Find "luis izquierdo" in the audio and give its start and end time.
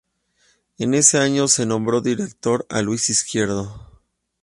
2.81-4.01